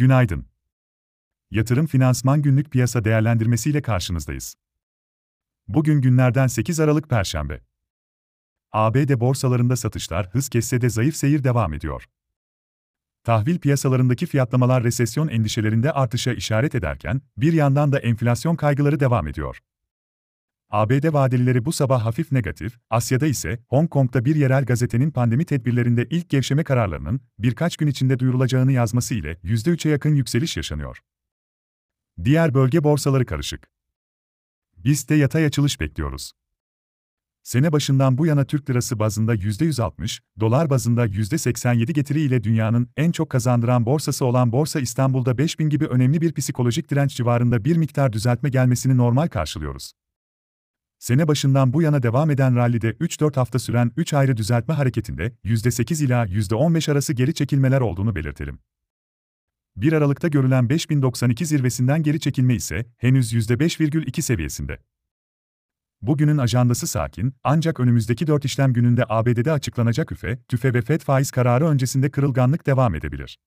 Günaydın. 0.00 0.46
Yatırım 1.50 1.86
Finansman 1.86 2.42
Günlük 2.42 2.70
Piyasa 2.70 3.04
Değerlendirmesi 3.04 3.70
ile 3.70 3.82
karşınızdayız. 3.82 4.54
Bugün 5.68 6.00
günlerden 6.00 6.46
8 6.46 6.80
Aralık 6.80 7.10
Perşembe. 7.10 7.60
ABD 8.72 9.20
borsalarında 9.20 9.76
satışlar 9.76 10.28
hız 10.28 10.48
kesse 10.48 10.80
de 10.80 10.88
zayıf 10.88 11.16
seyir 11.16 11.44
devam 11.44 11.74
ediyor. 11.74 12.04
Tahvil 13.24 13.58
piyasalarındaki 13.58 14.26
fiyatlamalar 14.26 14.84
resesyon 14.84 15.28
endişelerinde 15.28 15.92
artışa 15.92 16.32
işaret 16.32 16.74
ederken, 16.74 17.20
bir 17.36 17.52
yandan 17.52 17.92
da 17.92 17.98
enflasyon 17.98 18.56
kaygıları 18.56 19.00
devam 19.00 19.28
ediyor. 19.28 19.60
ABD 20.70 21.12
vadelileri 21.12 21.64
bu 21.64 21.72
sabah 21.72 22.04
hafif 22.04 22.32
negatif, 22.32 22.78
Asya'da 22.90 23.26
ise 23.26 23.58
Hong 23.68 23.90
Kong'da 23.90 24.24
bir 24.24 24.36
yerel 24.36 24.64
gazetenin 24.64 25.10
pandemi 25.10 25.44
tedbirlerinde 25.44 26.06
ilk 26.10 26.28
gevşeme 26.28 26.64
kararlarının 26.64 27.20
birkaç 27.38 27.76
gün 27.76 27.86
içinde 27.86 28.18
duyurulacağını 28.18 28.72
yazması 28.72 29.14
ile 29.14 29.32
%3'e 29.32 29.90
yakın 29.90 30.14
yükseliş 30.14 30.56
yaşanıyor. 30.56 30.98
Diğer 32.24 32.54
bölge 32.54 32.84
borsaları 32.84 33.26
karışık. 33.26 33.70
Biz 34.76 35.08
de 35.08 35.14
yatay 35.14 35.44
açılış 35.44 35.80
bekliyoruz. 35.80 36.32
Sene 37.42 37.72
başından 37.72 38.18
bu 38.18 38.26
yana 38.26 38.44
Türk 38.44 38.70
lirası 38.70 38.98
bazında 38.98 39.34
%160, 39.34 40.20
dolar 40.40 40.70
bazında 40.70 41.06
%87 41.06 41.92
getiri 41.92 42.20
ile 42.20 42.44
dünyanın 42.44 42.88
en 42.96 43.12
çok 43.12 43.30
kazandıran 43.30 43.86
borsası 43.86 44.24
olan 44.24 44.52
Borsa 44.52 44.80
İstanbul'da 44.80 45.38
5000 45.38 45.68
gibi 45.68 45.86
önemli 45.86 46.20
bir 46.20 46.32
psikolojik 46.32 46.90
direnç 46.90 47.16
civarında 47.16 47.64
bir 47.64 47.76
miktar 47.76 48.12
düzeltme 48.12 48.48
gelmesini 48.48 48.96
normal 48.96 49.28
karşılıyoruz. 49.28 49.92
Sene 51.00 51.28
başından 51.28 51.72
bu 51.72 51.82
yana 51.82 52.02
devam 52.02 52.30
eden 52.30 52.56
rallide 52.56 52.90
3-4 52.90 53.36
hafta 53.36 53.58
süren 53.58 53.92
3 53.96 54.14
ayrı 54.14 54.36
düzeltme 54.36 54.74
hareketinde 54.74 55.32
%8 55.44 56.04
ila 56.04 56.26
%15 56.26 56.92
arası 56.92 57.12
geri 57.12 57.34
çekilmeler 57.34 57.80
olduğunu 57.80 58.16
belirtelim. 58.16 58.58
1 59.76 59.92
Aralık'ta 59.92 60.28
görülen 60.28 60.68
5092 60.68 61.46
zirvesinden 61.46 62.02
geri 62.02 62.20
çekilme 62.20 62.54
ise 62.54 62.86
henüz 62.98 63.32
%5,2 63.32 64.22
seviyesinde. 64.22 64.78
Bugünün 66.02 66.38
ajandası 66.38 66.86
sakin, 66.86 67.34
ancak 67.44 67.80
önümüzdeki 67.80 68.26
4 68.26 68.44
işlem 68.44 68.72
gününde 68.72 69.04
ABD'de 69.08 69.52
açıklanacak 69.52 70.12
üfe, 70.12 70.42
tüfe 70.48 70.74
ve 70.74 70.82
FED 70.82 71.00
faiz 71.00 71.30
kararı 71.30 71.68
öncesinde 71.68 72.10
kırılganlık 72.10 72.66
devam 72.66 72.94
edebilir. 72.94 73.38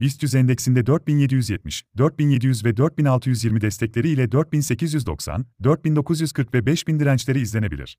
BIST 0.00 0.22
100 0.22 0.34
endeksinde 0.34 0.86
4770, 0.86 1.84
4700 1.98 2.64
ve 2.64 2.76
4620 2.76 3.60
destekleri 3.60 4.08
ile 4.08 4.32
4890, 4.32 5.46
4940 5.64 6.54
ve 6.54 6.66
5000 6.66 7.00
dirençleri 7.00 7.40
izlenebilir. 7.40 7.98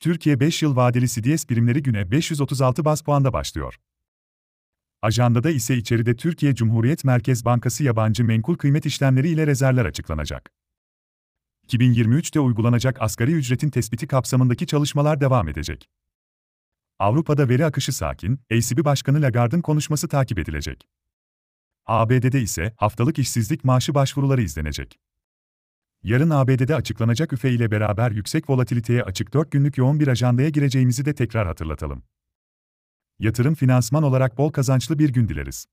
Türkiye 0.00 0.40
5 0.40 0.62
yıl 0.62 0.76
vadeli 0.76 1.08
CDS 1.08 1.48
birimleri 1.48 1.82
güne 1.82 2.10
536 2.10 2.84
bas 2.84 3.02
puanda 3.02 3.32
başlıyor. 3.32 3.74
Ajandada 5.02 5.50
ise 5.50 5.76
içeride 5.76 6.16
Türkiye 6.16 6.54
Cumhuriyet 6.54 7.04
Merkez 7.04 7.44
Bankası 7.44 7.84
yabancı 7.84 8.24
menkul 8.24 8.56
kıymet 8.56 8.86
işlemleri 8.86 9.28
ile 9.28 9.46
rezervler 9.46 9.84
açıklanacak. 9.84 10.50
2023'te 11.68 12.40
uygulanacak 12.40 13.02
asgari 13.02 13.32
ücretin 13.32 13.70
tespiti 13.70 14.06
kapsamındaki 14.06 14.66
çalışmalar 14.66 15.20
devam 15.20 15.48
edecek. 15.48 15.88
Avrupa'da 16.98 17.48
veri 17.48 17.66
akışı 17.66 17.92
sakin, 17.92 18.40
ECB 18.50 18.84
Başkanı 18.84 19.22
Lagarde'ın 19.22 19.60
konuşması 19.60 20.08
takip 20.08 20.38
edilecek. 20.38 20.88
ABD'de 21.86 22.40
ise 22.40 22.74
haftalık 22.76 23.18
işsizlik 23.18 23.64
maaşı 23.64 23.94
başvuruları 23.94 24.42
izlenecek. 24.42 24.98
Yarın 26.02 26.30
ABD'de 26.30 26.74
açıklanacak 26.74 27.32
üfe 27.32 27.50
ile 27.50 27.70
beraber 27.70 28.10
yüksek 28.10 28.50
volatiliteye 28.50 29.02
açık 29.02 29.34
4 29.34 29.50
günlük 29.50 29.78
yoğun 29.78 30.00
bir 30.00 30.08
ajandaya 30.08 30.48
gireceğimizi 30.48 31.04
de 31.04 31.14
tekrar 31.14 31.46
hatırlatalım. 31.46 32.02
Yatırım 33.18 33.54
finansman 33.54 34.02
olarak 34.02 34.38
bol 34.38 34.52
kazançlı 34.52 34.98
bir 34.98 35.08
gün 35.12 35.28
dileriz. 35.28 35.66